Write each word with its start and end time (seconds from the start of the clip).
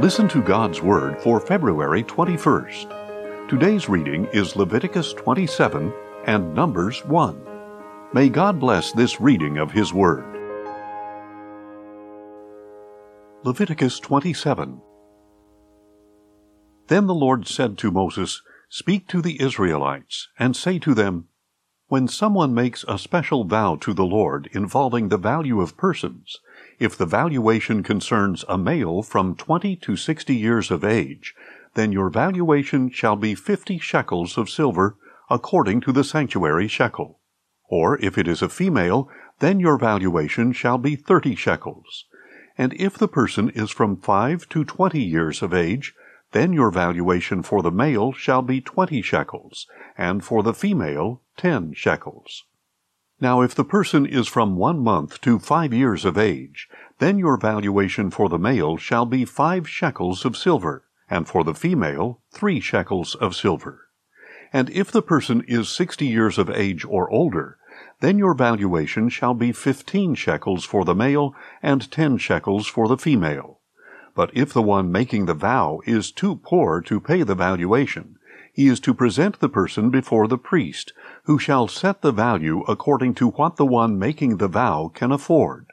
Listen 0.00 0.28
to 0.28 0.40
God's 0.40 0.80
Word 0.80 1.20
for 1.20 1.38
February 1.38 2.02
21st. 2.02 3.48
Today's 3.50 3.86
reading 3.86 4.24
is 4.32 4.56
Leviticus 4.56 5.12
27 5.12 5.92
and 6.24 6.54
Numbers 6.54 7.04
1. 7.04 7.42
May 8.14 8.30
God 8.30 8.58
bless 8.58 8.92
this 8.92 9.20
reading 9.20 9.58
of 9.58 9.72
His 9.72 9.92
Word. 9.92 10.24
Leviticus 13.44 14.00
27 14.00 14.80
Then 16.86 17.06
the 17.06 17.14
Lord 17.14 17.46
said 17.46 17.76
to 17.76 17.90
Moses, 17.90 18.40
Speak 18.70 19.06
to 19.08 19.20
the 19.20 19.38
Israelites, 19.38 20.28
and 20.38 20.56
say 20.56 20.78
to 20.78 20.94
them, 20.94 21.28
When 21.88 22.08
someone 22.08 22.54
makes 22.54 22.86
a 22.88 22.98
special 22.98 23.44
vow 23.44 23.76
to 23.82 23.92
the 23.92 24.06
Lord 24.06 24.48
involving 24.52 25.10
the 25.10 25.18
value 25.18 25.60
of 25.60 25.76
persons, 25.76 26.40
if 26.80 26.96
the 26.96 27.06
valuation 27.06 27.82
concerns 27.82 28.44
a 28.48 28.58
male 28.58 29.02
from 29.02 29.36
twenty 29.36 29.76
to 29.76 29.94
sixty 29.94 30.34
years 30.34 30.70
of 30.70 30.82
age, 30.82 31.34
then 31.74 31.92
your 31.92 32.08
valuation 32.10 32.90
shall 32.90 33.14
be 33.14 33.34
fifty 33.34 33.78
shekels 33.78 34.36
of 34.36 34.50
silver, 34.50 34.96
according 35.28 35.82
to 35.82 35.92
the 35.92 36.02
sanctuary 36.02 36.66
shekel. 36.66 37.20
Or 37.68 37.98
if 38.00 38.18
it 38.18 38.26
is 38.26 38.42
a 38.42 38.48
female, 38.48 39.08
then 39.38 39.60
your 39.60 39.78
valuation 39.78 40.52
shall 40.52 40.78
be 40.78 40.96
thirty 40.96 41.36
shekels. 41.36 42.06
And 42.58 42.74
if 42.74 42.98
the 42.98 43.08
person 43.08 43.50
is 43.50 43.70
from 43.70 43.96
five 43.96 44.48
to 44.48 44.64
twenty 44.64 45.02
years 45.02 45.42
of 45.42 45.54
age, 45.54 45.94
then 46.32 46.52
your 46.52 46.70
valuation 46.70 47.42
for 47.42 47.62
the 47.62 47.70
male 47.70 48.12
shall 48.12 48.42
be 48.42 48.60
twenty 48.60 49.02
shekels, 49.02 49.66
and 49.98 50.24
for 50.24 50.42
the 50.42 50.54
female 50.54 51.20
ten 51.36 51.74
shekels. 51.74 52.44
Now, 53.20 53.42
if 53.42 53.54
the 53.54 53.64
person 53.64 54.06
is 54.06 54.28
from 54.28 54.56
one 54.56 54.78
month 54.78 55.20
to 55.20 55.38
five 55.38 55.74
years 55.74 56.06
of 56.06 56.16
age, 56.16 56.68
then 56.98 57.18
your 57.18 57.36
valuation 57.36 58.10
for 58.10 58.30
the 58.30 58.38
male 58.38 58.78
shall 58.78 59.04
be 59.04 59.26
five 59.26 59.68
shekels 59.68 60.24
of 60.24 60.38
silver, 60.38 60.84
and 61.10 61.28
for 61.28 61.44
the 61.44 61.54
female 61.54 62.22
three 62.32 62.60
shekels 62.60 63.14
of 63.14 63.36
silver. 63.36 63.88
And 64.52 64.70
if 64.70 64.90
the 64.90 65.02
person 65.02 65.44
is 65.46 65.68
sixty 65.68 66.06
years 66.06 66.38
of 66.38 66.48
age 66.48 66.84
or 66.84 67.10
older, 67.10 67.58
then 68.00 68.18
your 68.18 68.34
valuation 68.34 69.10
shall 69.10 69.34
be 69.34 69.52
fifteen 69.52 70.14
shekels 70.14 70.64
for 70.64 70.84
the 70.86 70.94
male 70.94 71.34
and 71.62 71.90
ten 71.92 72.16
shekels 72.16 72.66
for 72.66 72.88
the 72.88 72.96
female. 72.96 73.60
But 74.14 74.30
if 74.32 74.52
the 74.52 74.62
one 74.62 74.90
making 74.90 75.26
the 75.26 75.34
vow 75.34 75.80
is 75.84 76.10
too 76.10 76.36
poor 76.36 76.80
to 76.80 77.00
pay 77.00 77.22
the 77.22 77.34
valuation, 77.34 78.16
he 78.52 78.66
is 78.66 78.80
to 78.80 78.94
present 78.94 79.38
the 79.40 79.48
person 79.48 79.90
before 79.90 80.26
the 80.26 80.38
priest, 80.38 80.92
who 81.24 81.38
shall 81.38 81.68
set 81.68 82.02
the 82.02 82.12
value 82.12 82.62
according 82.68 83.14
to 83.14 83.28
what 83.30 83.56
the 83.56 83.66
one 83.66 83.98
making 83.98 84.36
the 84.36 84.48
vow 84.48 84.90
can 84.94 85.12
afford. 85.12 85.66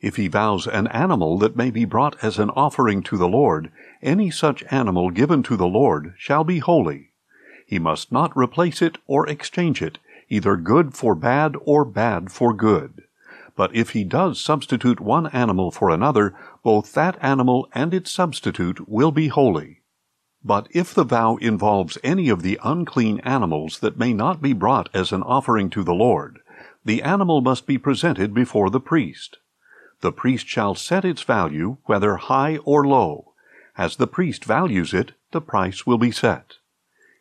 If 0.00 0.16
he 0.16 0.26
vows 0.26 0.66
an 0.66 0.88
animal 0.88 1.38
that 1.38 1.56
may 1.56 1.70
be 1.70 1.84
brought 1.84 2.16
as 2.22 2.38
an 2.38 2.50
offering 2.50 3.02
to 3.04 3.16
the 3.16 3.28
Lord, 3.28 3.70
any 4.02 4.30
such 4.30 4.64
animal 4.70 5.10
given 5.10 5.42
to 5.44 5.56
the 5.56 5.68
Lord 5.68 6.14
shall 6.18 6.42
be 6.42 6.58
holy. 6.58 7.12
He 7.66 7.78
must 7.78 8.10
not 8.10 8.36
replace 8.36 8.82
it 8.82 8.98
or 9.06 9.28
exchange 9.28 9.80
it, 9.80 9.98
either 10.28 10.56
good 10.56 10.94
for 10.94 11.14
bad 11.14 11.54
or 11.64 11.84
bad 11.84 12.32
for 12.32 12.52
good. 12.52 13.04
But 13.54 13.74
if 13.74 13.90
he 13.90 14.02
does 14.02 14.40
substitute 14.40 14.98
one 14.98 15.26
animal 15.28 15.70
for 15.70 15.90
another, 15.90 16.34
both 16.64 16.94
that 16.94 17.16
animal 17.22 17.68
and 17.72 17.94
its 17.94 18.10
substitute 18.10 18.88
will 18.88 19.12
be 19.12 19.28
holy. 19.28 19.81
But 20.44 20.66
if 20.72 20.92
the 20.92 21.04
vow 21.04 21.36
involves 21.36 21.98
any 22.02 22.28
of 22.28 22.42
the 22.42 22.58
unclean 22.64 23.20
animals 23.20 23.78
that 23.78 23.98
may 23.98 24.12
not 24.12 24.42
be 24.42 24.52
brought 24.52 24.88
as 24.92 25.12
an 25.12 25.22
offering 25.22 25.70
to 25.70 25.84
the 25.84 25.94
Lord, 25.94 26.40
the 26.84 27.02
animal 27.02 27.40
must 27.40 27.66
be 27.66 27.78
presented 27.78 28.34
before 28.34 28.70
the 28.70 28.80
priest. 28.80 29.38
The 30.00 30.12
priest 30.12 30.48
shall 30.48 30.74
set 30.74 31.04
its 31.04 31.22
value, 31.22 31.76
whether 31.84 32.16
high 32.16 32.56
or 32.64 32.86
low. 32.86 33.34
As 33.78 33.96
the 33.96 34.08
priest 34.08 34.44
values 34.44 34.92
it, 34.92 35.12
the 35.30 35.40
price 35.40 35.86
will 35.86 35.98
be 35.98 36.10
set. 36.10 36.54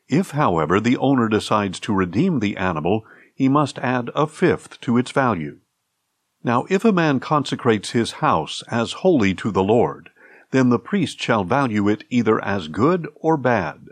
If, 0.08 0.32
however, 0.32 0.80
the 0.80 0.98
owner 0.98 1.30
decides 1.30 1.80
to 1.82 1.94
redeem 1.94 2.40
the 2.40 2.58
animal, 2.58 3.06
he 3.34 3.48
must 3.48 3.78
add 3.80 4.10
a 4.16 4.28
fifth 4.28 4.82
to 4.82 4.98
its 4.98 5.12
value. 5.12 5.60
Now, 6.44 6.66
if 6.70 6.84
a 6.84 6.92
man 6.92 7.20
consecrates 7.20 7.92
his 7.92 8.14
house 8.14 8.64
as 8.70 8.94
holy 8.94 9.34
to 9.36 9.52
the 9.52 9.64
Lord, 9.64 10.10
then 10.52 10.70
the 10.70 10.80
priest 10.80 11.20
shall 11.20 11.44
value 11.44 11.88
it 11.88 12.04
either 12.10 12.44
as 12.44 12.68
good 12.68 13.08
or 13.16 13.38
bad. 13.38 13.88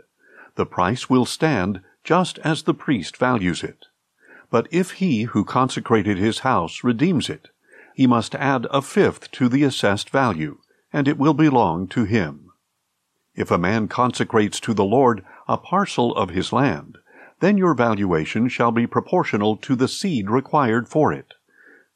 The 0.54 0.66
price 0.66 1.10
will 1.10 1.26
stand 1.26 1.80
just 2.04 2.38
as 2.40 2.62
the 2.62 2.74
priest 2.74 3.16
values 3.16 3.62
it. 3.62 3.86
But 4.50 4.68
if 4.70 4.92
he 4.92 5.22
who 5.22 5.44
consecrated 5.44 6.18
his 6.18 6.40
house 6.40 6.82
redeems 6.82 7.28
it, 7.28 7.48
he 7.94 8.06
must 8.06 8.34
add 8.34 8.66
a 8.70 8.82
fifth 8.82 9.30
to 9.32 9.48
the 9.48 9.62
assessed 9.62 10.10
value, 10.10 10.58
and 10.92 11.06
it 11.06 11.18
will 11.18 11.34
belong 11.34 11.86
to 11.88 12.04
him. 12.04 12.50
If 13.34 13.50
a 13.50 13.58
man 13.58 13.88
consecrates 13.88 14.60
to 14.60 14.74
the 14.74 14.84
Lord 14.84 15.24
a 15.48 15.56
parcel 15.56 16.14
of 16.16 16.30
his 16.30 16.52
land, 16.52 16.98
then 17.40 17.56
your 17.56 17.74
valuation 17.74 18.48
shall 18.48 18.72
be 18.72 18.86
proportional 18.86 19.56
to 19.58 19.74
the 19.74 19.88
seed 19.88 20.28
required 20.28 20.88
for 20.88 21.12
it, 21.12 21.34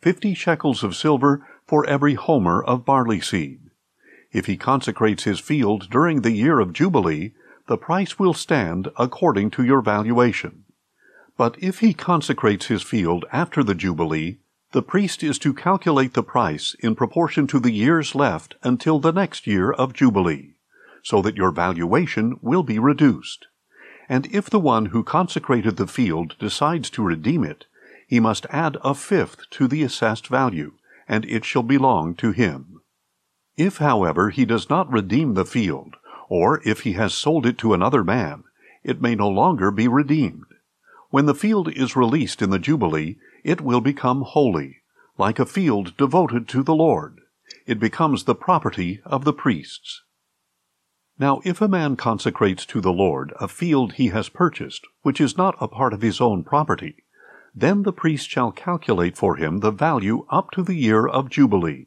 fifty 0.01 0.33
shekels 0.33 0.83
of 0.83 0.97
silver 0.97 1.47
for 1.67 1.85
every 1.87 2.15
homer 2.15 2.63
of 2.63 2.85
barley 2.85 3.21
seed. 3.21 3.64
If 4.35 4.47
he 4.47 4.57
consecrates 4.57 5.23
his 5.23 5.39
field 5.39 5.89
during 5.91 6.21
the 6.21 6.33
year 6.33 6.59
of 6.59 6.73
Jubilee, 6.73 7.35
the 7.69 7.79
price 7.79 8.19
will 8.19 8.35
stand 8.35 8.91
according 8.99 9.53
to 9.53 9.65
your 9.65 9.81
valuation. 9.81 10.65
But 11.39 11.57
if 11.61 11.79
he 11.79 11.95
consecrates 11.95 12.67
his 12.67 12.83
field 12.83 13.25
after 13.33 13.63
the 13.63 13.77
Jubilee, 13.77 14.39
the 14.73 14.83
priest 14.83 15.23
is 15.23 15.39
to 15.39 15.55
calculate 15.55 16.15
the 16.15 16.25
price 16.25 16.75
in 16.81 16.97
proportion 16.97 17.47
to 17.47 17.61
the 17.61 17.71
years 17.71 18.17
left 18.17 18.57
until 18.65 18.99
the 18.99 19.13
next 19.13 19.47
year 19.47 19.71
of 19.71 19.93
Jubilee, 19.93 20.55
so 21.01 21.23
that 21.23 21.37
your 21.37 21.53
valuation 21.53 22.37
will 22.43 22.65
be 22.65 22.81
reduced. 22.81 23.47
And 24.09 24.27
if 24.35 24.51
the 24.51 24.59
one 24.59 24.87
who 24.87 25.05
consecrated 25.05 25.77
the 25.77 25.87
field 25.87 26.35
decides 26.41 26.91
to 26.91 27.05
redeem 27.05 27.45
it, 27.45 27.67
he 28.09 28.19
must 28.19 28.47
add 28.51 28.79
a 28.83 28.95
fifth 28.97 29.49
to 29.51 29.69
the 29.69 29.85
assessed 29.85 30.27
value, 30.27 30.73
and 31.07 31.25
it 31.25 31.45
shall 31.45 31.63
belong 31.63 32.17
to 32.17 32.33
him. 32.33 32.74
If, 33.57 33.79
however, 33.79 34.31
he 34.31 34.45
does 34.45 34.69
not 34.69 34.91
redeem 34.91 35.35
the 35.35 35.45
field, 35.45 35.97
or 36.29 36.61
if 36.65 36.81
he 36.81 36.95
has 36.95 37.15
sold 37.15 37.47
it 37.47 37.57
to 37.59 37.73
another 37.73 38.03
man, 38.03 38.43
it 38.83 39.01
may 39.01 39.15
no 39.15 39.29
longer 39.29 39.71
be 39.71 39.87
redeemed. 39.87 40.47
When 41.11 41.27
the 41.27 41.37
field 41.37 41.69
is 41.71 41.95
released 41.95 42.43
in 42.43 42.51
the 42.51 42.59
Jubilee, 42.59 43.17
it 43.45 43.61
will 43.61 43.81
become 43.81 44.23
holy, 44.23 44.83
like 45.17 45.39
a 45.39 45.47
field 45.47 45.97
devoted 45.97 46.49
to 46.49 46.65
the 46.65 46.75
Lord. 46.75 47.21
It 47.65 47.79
becomes 47.79 48.25
the 48.25 48.35
property 48.35 49.01
of 49.05 49.25
the 49.25 49.33
priests. 49.33 50.03
Now, 51.17 51.41
if 51.45 51.61
a 51.61 51.69
man 51.69 51.95
consecrates 51.95 52.67
to 52.67 52.81
the 52.81 52.93
Lord 52.93 53.33
a 53.39 53.47
field 53.47 53.93
he 53.93 54.09
has 54.09 54.29
purchased, 54.29 54.85
which 55.03 55.21
is 55.21 55.37
not 55.37 55.55
a 55.61 55.69
part 55.69 55.93
of 55.93 56.03
his 56.03 56.21
own 56.21 56.43
property, 56.43 57.05
then 57.55 57.85
the 57.85 57.93
priest 57.93 58.29
shall 58.29 58.51
calculate 58.51 59.17
for 59.17 59.37
him 59.37 59.61
the 59.61 59.71
value 59.71 60.27
up 60.29 60.51
to 60.51 60.65
the 60.65 60.75
year 60.75 61.07
of 61.07 61.31
Jubilee 61.31 61.87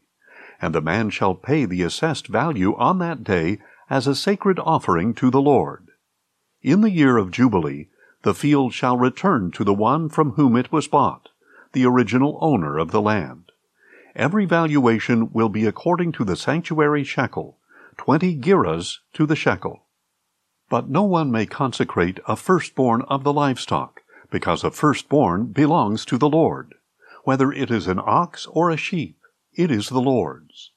and 0.61 0.73
the 0.73 0.81
man 0.81 1.09
shall 1.09 1.35
pay 1.35 1.65
the 1.65 1.83
assessed 1.83 2.27
value 2.27 2.75
on 2.77 2.99
that 2.99 3.23
day 3.23 3.59
as 3.89 4.07
a 4.07 4.15
sacred 4.15 4.59
offering 4.59 5.13
to 5.13 5.29
the 5.29 5.41
Lord. 5.41 5.87
In 6.61 6.81
the 6.81 6.91
year 6.91 7.17
of 7.17 7.31
Jubilee, 7.31 7.89
the 8.23 8.33
field 8.33 8.73
shall 8.73 8.97
return 8.97 9.51
to 9.51 9.63
the 9.63 9.73
one 9.73 10.09
from 10.09 10.31
whom 10.31 10.55
it 10.55 10.71
was 10.71 10.87
bought, 10.87 11.29
the 11.73 11.85
original 11.85 12.37
owner 12.41 12.77
of 12.77 12.91
the 12.91 13.01
land. 13.01 13.51
Every 14.15 14.45
valuation 14.45 15.31
will 15.31 15.49
be 15.49 15.65
according 15.65 16.13
to 16.13 16.23
the 16.23 16.35
sanctuary 16.35 17.03
shekel, 17.03 17.57
twenty 17.97 18.35
gerahs 18.35 18.97
to 19.13 19.25
the 19.25 19.35
shekel. 19.35 19.83
But 20.69 20.89
no 20.89 21.03
one 21.03 21.31
may 21.31 21.45
consecrate 21.45 22.19
a 22.27 22.35
firstborn 22.35 23.03
of 23.03 23.23
the 23.23 23.31
livestock, 23.31 24.01
because 24.31 24.63
a 24.63 24.71
firstborn 24.71 25.45
belongs 25.47 26.03
to 26.05 26.17
the 26.17 26.27
Lord, 26.27 26.73
whether 27.23 27.51
it 27.51 27.71
is 27.71 27.87
an 27.87 28.01
ox 28.03 28.47
or 28.47 28.71
a 28.71 28.77
sheep 28.77 29.16
it 29.57 29.71
is 29.71 29.89
the 29.89 29.99
Lord's. 29.99 30.71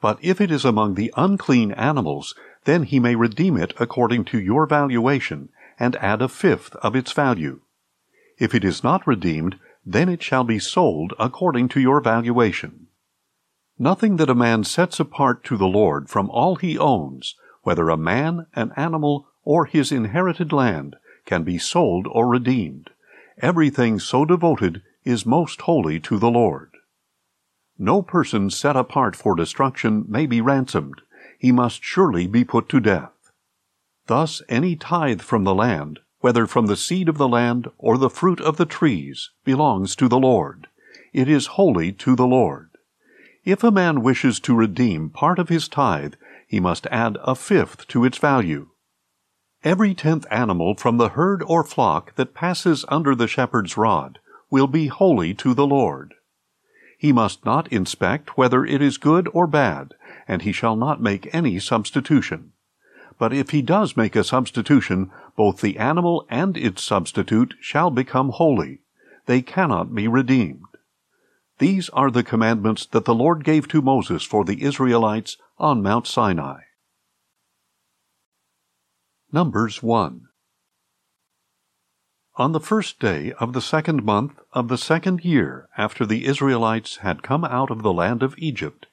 But 0.00 0.18
if 0.20 0.40
it 0.40 0.50
is 0.50 0.64
among 0.64 0.94
the 0.94 1.12
unclean 1.16 1.70
animals, 1.72 2.34
then 2.64 2.82
he 2.82 2.98
may 2.98 3.14
redeem 3.14 3.56
it 3.56 3.72
according 3.78 4.24
to 4.26 4.40
your 4.40 4.66
valuation, 4.66 5.50
and 5.78 5.96
add 5.96 6.22
a 6.22 6.28
fifth 6.28 6.74
of 6.76 6.96
its 6.96 7.12
value. 7.12 7.60
If 8.38 8.54
it 8.54 8.64
is 8.64 8.82
not 8.82 9.06
redeemed, 9.06 9.58
then 9.84 10.08
it 10.08 10.22
shall 10.22 10.44
be 10.44 10.58
sold 10.58 11.12
according 11.18 11.68
to 11.70 11.80
your 11.80 12.00
valuation. 12.00 12.88
Nothing 13.78 14.16
that 14.16 14.30
a 14.30 14.34
man 14.34 14.64
sets 14.64 14.98
apart 15.00 15.44
to 15.44 15.56
the 15.56 15.66
Lord 15.66 16.08
from 16.08 16.30
all 16.30 16.56
he 16.56 16.78
owns, 16.78 17.34
whether 17.62 17.88
a 17.88 17.96
man, 17.96 18.46
an 18.54 18.72
animal, 18.76 19.28
or 19.44 19.66
his 19.66 19.92
inherited 19.92 20.52
land, 20.52 20.96
can 21.26 21.42
be 21.42 21.58
sold 21.58 22.06
or 22.10 22.28
redeemed. 22.28 22.90
Everything 23.40 23.98
so 23.98 24.24
devoted 24.24 24.82
is 25.04 25.26
most 25.26 25.62
holy 25.62 25.98
to 26.00 26.18
the 26.18 26.30
Lord. 26.30 26.71
No 27.78 28.02
person 28.02 28.50
set 28.50 28.76
apart 28.76 29.16
for 29.16 29.34
destruction 29.34 30.04
may 30.08 30.26
be 30.26 30.40
ransomed. 30.40 31.02
He 31.38 31.52
must 31.52 31.82
surely 31.82 32.26
be 32.26 32.44
put 32.44 32.68
to 32.68 32.80
death. 32.80 33.32
Thus 34.06 34.42
any 34.48 34.76
tithe 34.76 35.22
from 35.22 35.44
the 35.44 35.54
land, 35.54 36.00
whether 36.20 36.46
from 36.46 36.66
the 36.66 36.76
seed 36.76 37.08
of 37.08 37.18
the 37.18 37.28
land 37.28 37.68
or 37.78 37.98
the 37.98 38.10
fruit 38.10 38.40
of 38.40 38.56
the 38.56 38.66
trees, 38.66 39.30
belongs 39.44 39.96
to 39.96 40.08
the 40.08 40.18
Lord. 40.18 40.68
It 41.12 41.28
is 41.28 41.58
holy 41.58 41.92
to 41.92 42.14
the 42.14 42.26
Lord. 42.26 42.70
If 43.44 43.64
a 43.64 43.72
man 43.72 44.02
wishes 44.02 44.38
to 44.40 44.54
redeem 44.54 45.10
part 45.10 45.38
of 45.38 45.48
his 45.48 45.66
tithe, 45.66 46.14
he 46.46 46.60
must 46.60 46.86
add 46.88 47.18
a 47.22 47.34
fifth 47.34 47.88
to 47.88 48.04
its 48.04 48.18
value. 48.18 48.68
Every 49.64 49.94
tenth 49.94 50.26
animal 50.30 50.76
from 50.76 50.96
the 50.96 51.10
herd 51.10 51.42
or 51.46 51.64
flock 51.64 52.14
that 52.16 52.34
passes 52.34 52.84
under 52.88 53.14
the 53.14 53.28
shepherd's 53.28 53.76
rod 53.76 54.18
will 54.50 54.66
be 54.66 54.86
holy 54.86 55.34
to 55.34 55.54
the 55.54 55.66
Lord. 55.66 56.14
He 57.02 57.10
must 57.10 57.44
not 57.44 57.66
inspect 57.72 58.36
whether 58.38 58.64
it 58.64 58.80
is 58.80 58.96
good 58.96 59.28
or 59.32 59.48
bad, 59.48 59.94
and 60.28 60.42
he 60.42 60.52
shall 60.52 60.76
not 60.76 61.02
make 61.02 61.34
any 61.34 61.58
substitution. 61.58 62.52
But 63.18 63.32
if 63.32 63.50
he 63.50 63.60
does 63.60 63.96
make 63.96 64.14
a 64.14 64.22
substitution, 64.22 65.10
both 65.36 65.60
the 65.60 65.78
animal 65.78 66.24
and 66.30 66.56
its 66.56 66.80
substitute 66.84 67.56
shall 67.60 67.90
become 67.90 68.28
holy. 68.28 68.82
They 69.26 69.42
cannot 69.42 69.92
be 69.92 70.06
redeemed. 70.06 70.62
These 71.58 71.88
are 71.88 72.08
the 72.08 72.22
commandments 72.22 72.86
that 72.86 73.04
the 73.04 73.16
Lord 73.16 73.42
gave 73.42 73.66
to 73.70 73.82
Moses 73.82 74.22
for 74.22 74.44
the 74.44 74.62
Israelites 74.62 75.38
on 75.58 75.82
Mount 75.82 76.06
Sinai. 76.06 76.60
Numbers 79.32 79.82
1 79.82 80.28
On 82.36 82.52
the 82.52 82.60
first 82.60 82.98
day 82.98 83.32
of 83.32 83.52
the 83.52 83.60
second 83.60 84.04
month 84.04 84.40
of 84.54 84.68
the 84.68 84.78
second 84.78 85.22
year 85.22 85.68
after 85.76 86.06
the 86.06 86.24
Israelites 86.24 86.96
had 86.98 87.22
come 87.22 87.44
out 87.44 87.70
of 87.70 87.82
the 87.82 87.92
land 87.92 88.22
of 88.22 88.34
Egypt, 88.38 88.86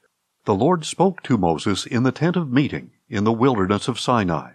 the 0.44 0.54
Lord 0.54 0.84
spoke 0.84 1.22
to 1.22 1.38
Moses 1.38 1.86
in 1.86 2.02
the 2.02 2.12
tent 2.12 2.36
of 2.36 2.52
meeting 2.52 2.90
in 3.08 3.24
the 3.24 3.32
wilderness 3.32 3.88
of 3.88 3.98
Sinai. 3.98 4.52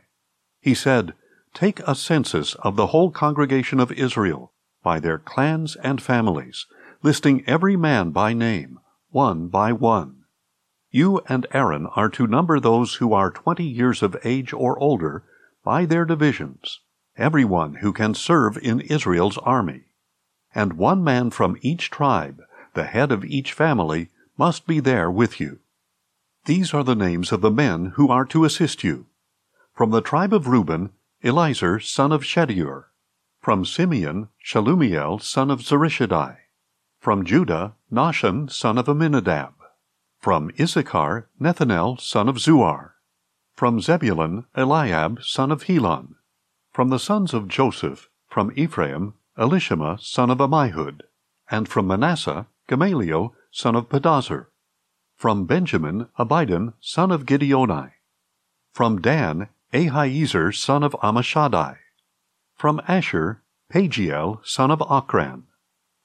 He 0.62 0.76
said, 0.76 1.16
Take 1.56 1.80
a 1.80 1.96
census 1.96 2.54
of 2.56 2.76
the 2.76 2.88
whole 2.88 3.10
congregation 3.10 3.80
of 3.80 3.92
Israel 3.92 4.54
by 4.84 5.00
their 5.00 5.18
clans 5.18 5.76
and 5.78 6.00
families, 6.00 6.68
listing 7.02 7.44
every 7.48 7.76
man 7.76 8.12
by 8.12 8.34
name, 8.34 8.80
one 9.10 9.48
by 9.48 9.72
one. 9.72 10.26
You 10.92 11.22
and 11.28 11.48
Aaron 11.54 11.88
are 11.96 12.10
to 12.10 12.28
number 12.28 12.60
those 12.60 12.96
who 12.96 13.14
are 13.14 13.32
twenty 13.32 13.66
years 13.66 14.04
of 14.04 14.16
age 14.24 14.54
or 14.54 14.78
older 14.78 15.24
by 15.64 15.86
their 15.86 16.06
divisions, 16.06 16.82
everyone 17.18 17.76
who 17.76 17.94
can 17.94 18.14
serve 18.14 18.58
in 18.58 18.80
Israel's 18.82 19.38
army. 19.40 19.86
And 20.54 20.74
one 20.74 21.04
man 21.04 21.30
from 21.30 21.58
each 21.62 21.90
tribe, 21.90 22.42
the 22.74 22.86
head 22.86 23.12
of 23.12 23.26
each 23.26 23.54
family, 23.54 24.10
must 24.38 24.68
be 24.68 24.80
there 24.80 25.10
with 25.10 25.40
you. 25.40 25.60
These 26.46 26.74
are 26.74 26.84
the 26.84 26.96
names 26.96 27.32
of 27.32 27.42
the 27.42 27.52
men 27.52 27.94
who 27.96 28.10
are 28.10 28.26
to 28.26 28.46
assist 28.46 28.84
you. 28.84 29.08
From 29.74 29.92
the 29.92 30.02
tribe 30.02 30.34
of 30.34 30.48
Reuben, 30.48 30.92
Elizur 31.24 31.82
son 31.82 32.12
of 32.12 32.24
Shedeur. 32.24 32.86
From 33.42 33.66
Simeon, 33.66 34.30
Shelumiel 34.44 35.22
son 35.22 35.50
of 35.50 35.62
Zurishaddai. 35.62 36.38
From 37.00 37.26
Judah, 37.26 37.76
Nahshon 37.92 38.52
son 38.52 38.78
of 38.78 38.88
Amminadab. 38.88 39.54
From 40.20 40.52
Issachar, 40.60 41.30
Nethanel 41.40 42.00
son 42.00 42.30
of 42.30 42.38
Zuar. 42.38 42.92
From 43.54 43.80
Zebulun, 43.80 44.46
Eliab 44.56 45.24
son 45.24 45.52
of 45.52 45.64
Helon. 45.64 46.16
From 46.76 46.90
the 46.90 47.00
sons 47.00 47.34
of 47.34 47.48
Joseph, 47.48 48.10
from 48.28 48.52
Ephraim, 48.58 49.14
Elishama 49.38 49.98
son 49.98 50.30
of 50.30 50.40
Ammihud. 50.40 51.04
And 51.50 51.70
from 51.70 51.88
Manasseh, 51.88 52.48
Gamaliel 52.68 53.34
son 53.50 53.78
of 53.78 53.88
Pedahzur. 53.88 54.48
From 55.16 55.46
Benjamin, 55.46 56.10
Abidan, 56.20 56.74
son 56.82 57.12
of 57.12 57.26
Gideoni. 57.26 57.92
From 58.74 59.00
Dan, 59.00 59.48
Ahiezer, 59.72 60.54
son 60.54 60.84
of 60.84 60.92
Ammishaddai. 61.02 61.78
From 62.58 62.82
Asher, 62.90 63.42
Pagiel, 63.72 64.46
son 64.46 64.70
of 64.70 64.80
Ochran. 64.80 65.44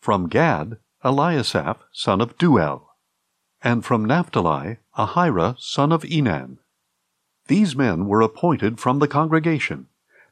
From 0.01 0.29
Gad, 0.29 0.79
Eliasaph, 1.05 1.79
son 1.91 2.21
of 2.21 2.39
Deuel, 2.39 2.83
And 3.61 3.85
from 3.85 4.05
Naphtali, 4.05 4.77
Ahira, 4.97 5.59
son 5.59 5.91
of 5.91 6.05
Enan. 6.05 6.59
These 7.49 7.75
men 7.75 8.07
were 8.07 8.21
appointed 8.21 8.79
from 8.79 9.01
the 9.01 9.09
congregation. 9.09 9.89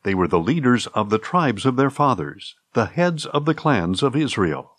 They 0.09 0.15
were 0.15 0.27
the 0.27 0.41
leaders 0.41 0.87
of 0.95 1.11
the 1.11 1.19
tribes 1.19 1.67
of 1.67 1.77
their 1.77 1.91
fathers, 1.91 2.57
the 2.73 2.87
heads 2.87 3.27
of 3.27 3.45
the 3.45 3.53
clans 3.53 4.03
of 4.03 4.17
Israel. 4.17 4.75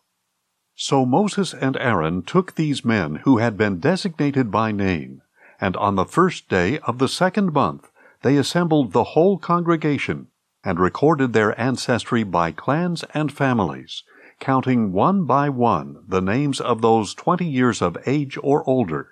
So 0.73 1.05
Moses 1.05 1.53
and 1.53 1.77
Aaron 1.77 2.23
took 2.23 2.55
these 2.55 2.83
men 2.83 3.17
who 3.17 3.37
had 3.37 3.55
been 3.55 3.79
designated 3.79 4.49
by 4.49 4.71
name, 4.71 5.21
and 5.61 5.77
on 5.77 5.93
the 5.93 6.05
first 6.05 6.49
day 6.49 6.79
of 6.79 6.97
the 6.97 7.07
second 7.07 7.53
month 7.53 7.91
they 8.23 8.37
assembled 8.37 8.91
the 8.91 9.13
whole 9.13 9.37
congregation 9.37 10.29
and 10.63 10.79
recorded 10.79 11.33
their 11.33 11.53
ancestry 11.61 12.23
by 12.23 12.51
clans 12.51 13.03
and 13.13 13.31
families, 13.31 14.01
counting 14.39 14.91
one 14.91 15.25
by 15.25 15.47
one 15.47 16.03
the 16.07 16.21
names 16.21 16.59
of 16.59 16.81
those 16.81 17.13
twenty 17.13 17.47
years 17.47 17.83
of 17.83 17.99
age 18.07 18.35
or 18.41 18.67
older, 18.67 19.09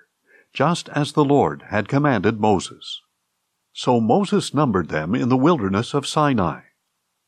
just 0.52 0.88
as 0.88 1.12
the 1.12 1.24
Lord 1.24 1.66
had 1.68 1.86
commanded 1.86 2.40
Moses. 2.40 3.02
So 3.78 4.00
Moses 4.00 4.52
numbered 4.52 4.88
them 4.88 5.14
in 5.14 5.28
the 5.28 5.36
wilderness 5.36 5.94
of 5.94 6.04
Sinai. 6.04 6.62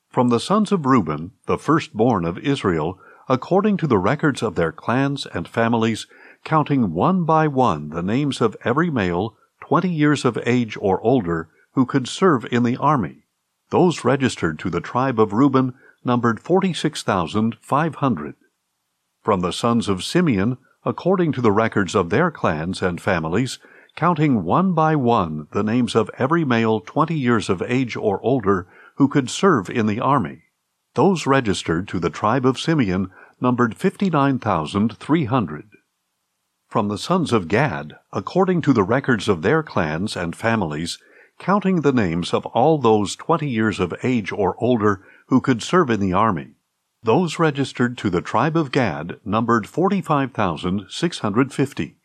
From 0.08 0.31
the 0.31 0.41
sons 0.41 0.73
of 0.73 0.85
Reuben, 0.85 1.31
the 1.47 1.56
firstborn 1.56 2.25
of 2.25 2.38
Israel, 2.38 2.99
according 3.29 3.76
to 3.76 3.87
the 3.87 3.99
records 3.99 4.43
of 4.43 4.56
their 4.56 4.73
clans 4.73 5.26
and 5.26 5.47
families, 5.47 6.08
counting 6.43 6.93
one 6.93 7.23
by 7.23 7.47
one 7.47 7.91
the 7.91 8.02
names 8.02 8.41
of 8.41 8.56
every 8.64 8.91
male 8.91 9.37
twenty 9.61 9.91
years 9.91 10.25
of 10.25 10.41
age 10.44 10.76
or 10.81 11.00
older 11.02 11.50
who 11.75 11.87
could 11.87 12.08
serve 12.08 12.44
in 12.50 12.64
the 12.64 12.76
army. 12.79 13.26
Those 13.69 14.05
registered 14.05 14.58
to 14.58 14.70
the 14.70 14.81
tribe 14.81 15.20
of 15.20 15.32
Reuben 15.32 15.75
numbered 16.05 16.41
46,500. 16.41 18.35
From 19.23 19.41
the 19.41 19.53
sons 19.53 19.88
of 19.88 20.03
Simeon, 20.03 20.58
according 20.85 21.31
to 21.31 21.41
the 21.41 21.53
records 21.53 21.94
of 21.94 22.11
their 22.11 22.32
clans 22.32 22.82
and 22.82 23.00
families, 23.00 23.61
counting 24.00 24.43
one 24.44 24.73
by 24.73 24.97
one 24.97 25.47
the 25.52 25.62
names 25.62 25.94
of 25.94 26.11
every 26.17 26.43
male 26.43 26.81
twenty 26.81 27.19
years 27.19 27.50
of 27.50 27.61
age 27.61 27.97
or 27.97 28.19
older 28.23 28.67
who 28.94 29.06
could 29.06 29.29
serve 29.29 29.69
in 29.69 29.85
the 29.85 30.00
army. 30.00 30.44
Those 30.94 31.26
registered 31.26 31.87
to 31.88 31.99
the 31.99 32.08
tribe 32.08 32.47
of 32.47 32.58
Simeon 32.58 33.11
numbered 33.43 33.76
59,300. 33.76 35.69
From 36.67 36.88
the 36.88 36.97
sons 36.97 37.31
of 37.31 37.47
Gad, 37.47 37.93
according 38.11 38.62
to 38.62 38.73
the 38.73 38.85
records 38.85 39.29
of 39.29 39.43
their 39.43 39.62
clans 39.62 40.17
and 40.17 40.35
families, 40.35 40.96
counting 41.38 41.82
the 41.82 41.93
names 41.93 42.32
of 42.32 42.46
all 42.46 42.79
those 42.79 43.14
twenty 43.14 43.50
years 43.50 43.79
of 43.79 43.93
age 44.03 44.32
or 44.32 44.56
older 44.64 45.05
who 45.26 45.43
could 45.43 45.62
serve 45.62 45.91
in 45.91 46.00
the 46.00 46.14
army, 46.14 46.53
those 47.03 47.38
registered 47.38 47.99
to 47.99 48.08
the 48.08 48.23
tribe 48.23 48.56
of 48.56 48.73
Gad 48.73 49.20
numbered 49.26 49.67
45,650. 49.67 51.96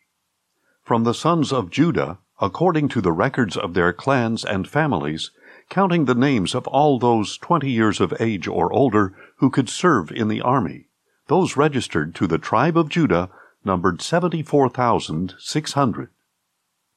From 0.86 1.04
the 1.04 1.14
sons 1.16 1.52
of 1.52 1.72
Judah, 1.72 2.20
according 2.40 2.90
to 2.90 3.02
the 3.02 3.12
records 3.12 3.58
of 3.58 3.74
their 3.74 3.92
clans 3.92 4.46
and 4.46 4.68
families, 4.68 5.32
counting 5.68 6.06
the 6.06 6.14
names 6.14 6.54
of 6.54 6.68
all 6.68 7.00
those 7.00 7.40
twenty 7.40 7.72
years 7.72 8.00
of 8.00 8.14
age 8.20 8.48
or 8.48 8.72
older 8.72 9.16
who 9.38 9.50
could 9.50 9.68
serve 9.68 10.12
in 10.12 10.28
the 10.28 10.42
army. 10.42 10.86
Those 11.26 11.58
registered 11.58 12.14
to 12.16 12.28
the 12.28 12.38
tribe 12.38 12.78
of 12.78 12.90
Judah 12.90 13.32
numbered 13.64 14.00
74,600. 14.00 16.10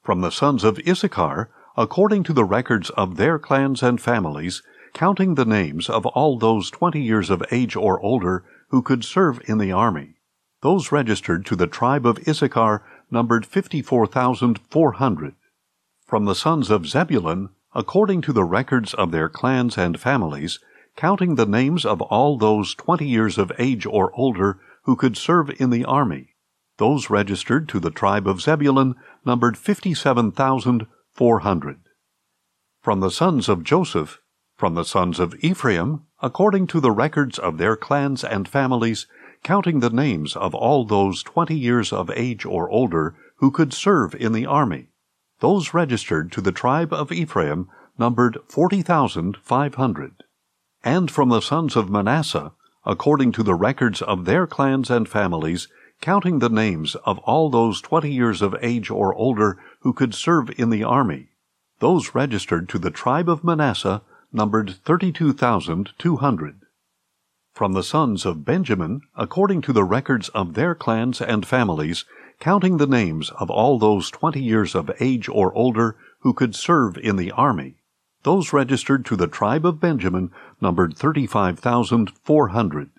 From 0.02 0.20
the 0.20 0.32
sons 0.32 0.64
of 0.64 0.78
Issachar, 0.86 1.48
according 1.74 2.24
to 2.24 2.34
the 2.34 2.44
records 2.44 2.90
of 2.90 3.16
their 3.16 3.38
clans 3.38 3.82
and 3.82 3.98
families, 3.98 4.62
counting 4.92 5.34
the 5.34 5.46
names 5.46 5.88
of 5.88 6.04
all 6.04 6.38
those 6.38 6.70
twenty 6.70 7.00
years 7.00 7.30
of 7.30 7.42
age 7.50 7.74
or 7.74 7.98
older 8.00 8.44
who 8.68 8.82
could 8.82 9.02
serve 9.02 9.40
in 9.46 9.56
the 9.56 9.72
army. 9.72 10.16
Those 10.60 10.92
registered 10.92 11.46
to 11.46 11.56
the 11.56 11.66
tribe 11.66 12.04
of 12.04 12.18
Issachar 12.28 12.82
numbered 13.10 13.46
54,400. 13.46 15.34
From 16.06 16.24
the 16.24 16.34
sons 16.34 16.70
of 16.70 16.86
Zebulun, 16.86 17.50
according 17.74 18.22
to 18.22 18.32
the 18.32 18.44
records 18.44 18.94
of 18.94 19.10
their 19.10 19.28
clans 19.28 19.76
and 19.76 20.00
families, 20.00 20.58
counting 20.96 21.34
the 21.34 21.46
names 21.46 21.84
of 21.84 22.00
all 22.00 22.36
those 22.36 22.74
twenty 22.74 23.06
years 23.06 23.38
of 23.38 23.52
age 23.58 23.86
or 23.86 24.12
older 24.14 24.58
who 24.82 24.96
could 24.96 25.16
serve 25.16 25.50
in 25.60 25.70
the 25.70 25.84
army. 25.84 26.34
Those 26.78 27.10
registered 27.10 27.68
to 27.68 27.78
the 27.78 27.90
tribe 27.90 28.26
of 28.26 28.40
Zebulun 28.40 28.96
numbered 29.24 29.58
57,400. 29.58 31.80
From 32.80 33.00
the 33.00 33.10
sons 33.10 33.48
of 33.48 33.64
Joseph, 33.64 34.20
from 34.56 34.74
the 34.74 34.84
sons 34.84 35.20
of 35.20 35.34
Ephraim, 35.40 36.02
according 36.20 36.66
to 36.68 36.80
the 36.80 36.90
records 36.90 37.38
of 37.38 37.58
their 37.58 37.76
clans 37.76 38.24
and 38.24 38.48
families, 38.48 39.06
counting 39.42 39.80
the 39.80 39.90
names 39.90 40.36
of 40.36 40.54
all 40.54 40.84
those 40.84 41.22
twenty 41.22 41.56
years 41.56 41.92
of 41.92 42.10
age 42.10 42.44
or 42.44 42.68
older 42.70 43.14
who 43.36 43.50
could 43.50 43.72
serve 43.72 44.14
in 44.14 44.32
the 44.32 44.46
army. 44.46 44.88
Those 45.40 45.72
registered 45.72 46.32
to 46.32 46.40
the 46.40 46.52
tribe 46.52 46.92
of 46.92 47.12
Ephraim 47.12 47.68
numbered 47.98 48.38
40,500. 48.48 50.24
And 50.84 51.10
from 51.10 51.28
the 51.28 51.40
sons 51.40 51.76
of 51.76 51.90
Manasseh, 51.90 52.52
according 52.84 53.32
to 53.32 53.42
the 53.42 53.54
records 53.54 54.02
of 54.02 54.24
their 54.24 54.46
clans 54.46 54.90
and 54.90 55.08
families, 55.08 55.68
counting 56.00 56.38
the 56.38 56.48
names 56.48 56.94
of 57.04 57.18
all 57.20 57.50
those 57.50 57.80
twenty 57.80 58.12
years 58.12 58.40
of 58.40 58.56
age 58.62 58.90
or 58.90 59.14
older 59.14 59.58
who 59.80 59.92
could 59.92 60.14
serve 60.14 60.50
in 60.58 60.70
the 60.70 60.84
army, 60.84 61.28
those 61.80 62.14
registered 62.14 62.68
to 62.68 62.78
the 62.78 62.90
tribe 62.90 63.28
of 63.28 63.44
Manasseh 63.44 64.02
numbered 64.32 64.76
32,200. 64.84 66.60
From 67.58 67.72
the 67.72 67.82
sons 67.82 68.24
of 68.24 68.44
Benjamin, 68.44 69.00
according 69.16 69.62
to 69.62 69.72
the 69.72 69.82
records 69.82 70.28
of 70.28 70.54
their 70.54 70.76
clans 70.76 71.20
and 71.20 71.44
families, 71.44 72.04
counting 72.38 72.76
the 72.76 72.86
names 72.86 73.30
of 73.30 73.50
all 73.50 73.80
those 73.80 74.12
twenty 74.12 74.40
years 74.40 74.76
of 74.76 74.92
age 75.00 75.28
or 75.28 75.52
older 75.54 75.96
who 76.20 76.32
could 76.32 76.54
serve 76.54 76.96
in 76.96 77.16
the 77.16 77.32
army. 77.32 77.78
Those 78.22 78.52
registered 78.52 79.04
to 79.06 79.16
the 79.16 79.26
tribe 79.26 79.66
of 79.66 79.80
Benjamin 79.80 80.30
numbered 80.60 80.96
35,400. 80.96 82.90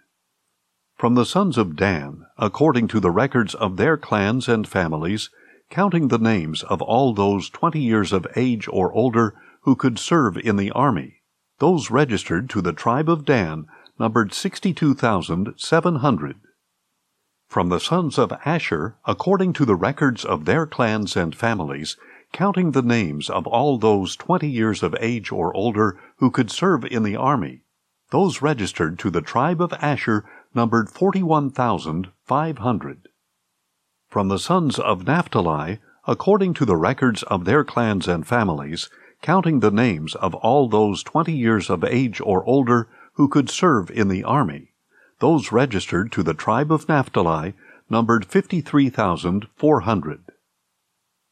From 0.98 1.16
the 1.16 1.26
sons 1.26 1.58
of 1.58 1.78
Dan, 1.78 2.26
according 2.38 2.90
to 2.90 3.00
the 3.00 3.12
records 3.12 3.56
of 3.56 3.78
their 3.78 3.96
clans 3.96 4.50
and 4.50 4.68
families, 4.68 5.30
counting 5.70 6.10
the 6.10 6.18
names 6.18 6.64
of 6.64 6.82
all 6.82 7.14
those 7.14 7.50
twenty 7.50 7.80
years 7.80 8.12
of 8.12 8.28
age 8.36 8.68
or 8.68 8.92
older 8.92 9.36
who 9.62 9.78
could 9.78 9.98
serve 9.98 10.36
in 10.38 10.58
the 10.58 10.72
army, 10.72 11.22
those 11.60 11.90
registered 11.90 12.50
to 12.50 12.62
the 12.62 12.74
tribe 12.74 13.08
of 13.08 13.24
Dan 13.24 13.66
numbered 14.00 14.34
62,700. 14.34 16.36
From 17.48 17.70
the 17.70 17.80
sons 17.80 18.18
of 18.18 18.34
Asher, 18.46 18.96
according 19.06 19.54
to 19.54 19.66
the 19.66 19.76
records 19.76 20.24
of 20.24 20.46
their 20.46 20.66
clans 20.66 21.18
and 21.18 21.36
families, 21.36 21.98
counting 22.32 22.72
the 22.72 22.82
names 22.82 23.30
of 23.30 23.46
all 23.48 23.78
those 23.78 24.16
twenty 24.16 24.50
years 24.50 24.82
of 24.84 24.96
age 25.00 25.32
or 25.32 25.56
older 25.56 26.00
who 26.18 26.32
could 26.32 26.52
serve 26.52 26.86
in 26.86 27.04
the 27.04 27.16
army, 27.16 27.62
those 28.12 28.42
registered 28.42 29.00
to 29.00 29.10
the 29.10 29.22
tribe 29.22 29.62
of 29.62 29.74
Asher 29.74 30.26
numbered 30.54 30.90
41,500. 30.90 33.08
From 34.10 34.28
the 34.28 34.40
sons 34.40 34.80
of 34.80 35.06
Naphtali, 35.06 35.80
according 36.08 36.54
to 36.56 36.66
the 36.66 36.78
records 36.78 37.22
of 37.24 37.46
their 37.46 37.64
clans 37.64 38.08
and 38.08 38.26
families, 38.26 38.90
counting 39.22 39.60
the 39.60 39.72
names 39.72 40.16
of 40.16 40.34
all 40.36 40.70
those 40.70 41.04
twenty 41.04 41.34
years 41.34 41.70
of 41.70 41.84
age 41.84 42.22
or 42.22 42.46
older 42.46 42.88
who 43.20 43.28
could 43.28 43.50
serve 43.50 43.92
in 43.92 44.08
the 44.08 44.24
army, 44.24 44.72
those 45.20 45.52
registered 45.52 46.10
to 46.10 46.24
the 46.24 46.34
tribe 46.34 46.72
of 46.72 46.88
Naphtali 46.88 47.54
numbered 47.90 48.24
53,400. 48.24 50.24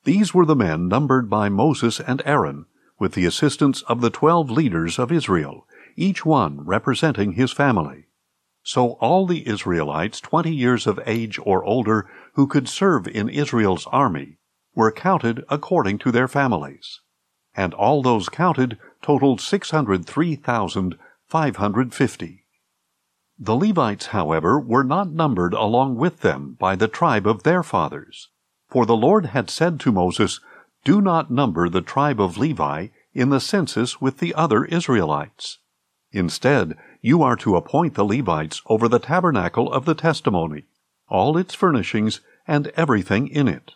These 0.04 0.34
were 0.34 0.46
the 0.46 0.54
men 0.54 0.90
numbered 0.90 1.30
by 1.30 1.48
Moses 1.48 2.02
and 2.02 2.22
Aaron, 2.26 2.66
with 3.00 3.14
the 3.14 3.26
assistance 3.26 3.84
of 3.84 4.02
the 4.02 4.10
twelve 4.10 4.52
leaders 4.52 5.00
of 5.00 5.14
Israel, 5.14 5.66
each 5.96 6.26
one 6.26 6.60
representing 6.66 7.32
his 7.32 7.54
family. 7.54 8.08
So 8.64 8.98
all 9.00 9.26
the 9.26 9.48
Israelites 9.48 10.20
twenty 10.20 10.54
years 10.54 10.88
of 10.88 11.00
age 11.06 11.40
or 11.42 11.64
older 11.64 12.10
who 12.34 12.48
could 12.48 12.68
serve 12.68 13.08
in 13.08 13.30
Israel's 13.30 13.88
army 13.94 14.40
were 14.76 14.92
counted 14.92 15.46
according 15.48 16.00
to 16.00 16.12
their 16.12 16.28
families 16.28 17.00
and 17.58 17.74
all 17.74 18.04
those 18.04 18.30
counted 18.30 18.78
totaled 19.02 19.42
603,550. 21.30 22.46
The 23.38 23.56
Levites, 23.56 24.08
however, 24.08 24.62
were 24.62 24.86
not 24.86 25.12
numbered 25.12 25.54
along 25.54 25.98
with 25.98 26.22
them 26.22 26.56
by 26.58 26.78
the 26.78 26.88
tribe 26.88 27.28
of 27.28 27.44
their 27.44 27.64
fathers. 27.64 28.30
For 28.70 28.86
the 28.86 28.96
Lord 28.96 29.28
had 29.28 29.50
said 29.50 29.78
to 29.82 29.92
Moses, 29.92 30.40
Do 30.86 31.02
not 31.02 31.30
number 31.30 31.68
the 31.68 31.82
tribe 31.82 32.22
of 32.22 32.38
Levi 32.38 32.88
in 33.14 33.30
the 33.30 33.42
census 33.42 34.00
with 34.00 34.20
the 34.20 34.34
other 34.36 34.64
Israelites. 34.64 35.60
Instead, 36.12 36.78
you 37.02 37.22
are 37.22 37.36
to 37.36 37.58
appoint 37.58 37.96
the 37.96 38.06
Levites 38.06 38.62
over 38.68 38.88
the 38.88 39.00
tabernacle 39.00 39.72
of 39.72 39.84
the 39.84 39.96
testimony, 39.96 40.64
all 41.10 41.38
its 41.38 41.54
furnishings, 41.54 42.22
and 42.48 42.68
everything 42.78 43.28
in 43.28 43.50
it. 43.50 43.74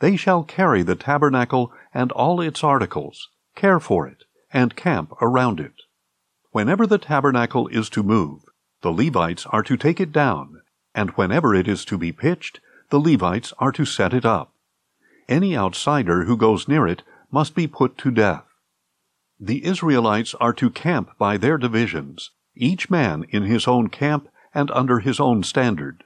They 0.00 0.16
shall 0.16 0.42
carry 0.42 0.82
the 0.82 0.96
tabernacle 0.96 1.70
and 1.92 2.10
all 2.12 2.40
its 2.40 2.64
articles, 2.64 3.28
care 3.54 3.78
for 3.78 4.06
it, 4.06 4.24
and 4.52 4.74
camp 4.74 5.12
around 5.20 5.60
it. 5.60 5.74
Whenever 6.58 6.88
the 6.88 6.98
tabernacle 6.98 7.68
is 7.68 7.88
to 7.88 8.02
move, 8.02 8.40
the 8.82 8.90
Levites 8.90 9.46
are 9.46 9.62
to 9.62 9.76
take 9.76 10.00
it 10.00 10.10
down, 10.10 10.60
and 10.92 11.10
whenever 11.10 11.54
it 11.54 11.68
is 11.68 11.84
to 11.84 11.96
be 11.96 12.10
pitched, 12.10 12.58
the 12.90 12.98
Levites 12.98 13.52
are 13.60 13.70
to 13.70 13.84
set 13.84 14.12
it 14.12 14.24
up. 14.24 14.52
Any 15.28 15.56
outsider 15.56 16.24
who 16.24 16.36
goes 16.36 16.66
near 16.66 16.88
it 16.88 17.04
must 17.30 17.54
be 17.54 17.68
put 17.68 17.96
to 17.98 18.10
death. 18.10 18.42
The 19.38 19.64
Israelites 19.64 20.34
are 20.40 20.52
to 20.54 20.68
camp 20.68 21.10
by 21.16 21.36
their 21.36 21.58
divisions, 21.58 22.32
each 22.56 22.90
man 22.90 23.24
in 23.28 23.44
his 23.44 23.68
own 23.68 23.88
camp 23.88 24.28
and 24.52 24.68
under 24.72 24.98
his 24.98 25.20
own 25.20 25.44
standard. 25.44 26.02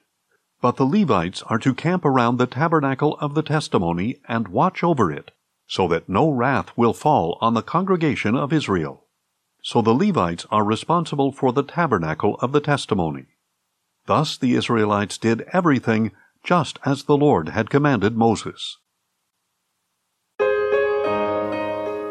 But 0.60 0.76
the 0.76 0.84
Levites 0.84 1.42
are 1.44 1.58
to 1.60 1.72
camp 1.72 2.04
around 2.04 2.36
the 2.36 2.46
tabernacle 2.46 3.16
of 3.22 3.32
the 3.32 3.42
testimony 3.42 4.20
and 4.28 4.48
watch 4.48 4.84
over 4.84 5.10
it, 5.10 5.30
so 5.66 5.88
that 5.88 6.10
no 6.10 6.28
wrath 6.30 6.76
will 6.76 6.92
fall 6.92 7.38
on 7.40 7.54
the 7.54 7.62
congregation 7.62 8.36
of 8.36 8.52
Israel. 8.52 9.06
So 9.62 9.80
the 9.80 9.94
Levites 9.94 10.44
are 10.50 10.64
responsible 10.64 11.30
for 11.30 11.52
the 11.52 11.62
tabernacle 11.62 12.34
of 12.40 12.50
the 12.52 12.60
testimony. 12.60 13.26
Thus 14.06 14.36
the 14.36 14.54
Israelites 14.54 15.16
did 15.16 15.46
everything 15.52 16.10
just 16.44 16.80
as 16.84 17.04
the 17.04 17.16
Lord 17.16 17.50
had 17.50 17.70
commanded 17.70 18.16
Moses. 18.16 18.78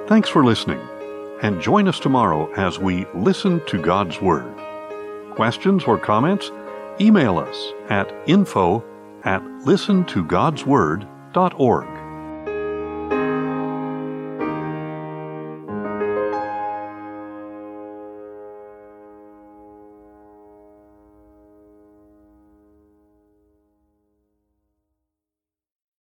Thanks 0.08 0.30
for 0.30 0.46
listening, 0.46 0.80
and 1.42 1.62
join 1.62 1.88
us 1.88 2.00
tomorrow 2.00 2.52
as 2.54 2.80
we 2.80 3.06
listen 3.14 3.64
to 3.68 3.80
God's 3.82 4.22
Word. 4.22 4.52
Questions 5.36 5.84
or 5.86 5.98
comments? 5.98 6.52
Email 7.00 7.38
us 7.38 7.72
at 7.90 8.14
info 8.28 8.84
at 9.24 9.42
listentogodsword.org. 9.42 12.01